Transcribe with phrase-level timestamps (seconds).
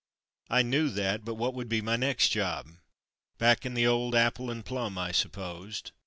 [0.49, 2.67] ''I knew that, but what would be my next job?
[3.37, 5.91] Back in the old "apple and plum,'" I supposed.